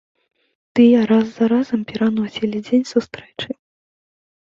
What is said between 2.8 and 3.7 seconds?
сустрэчы.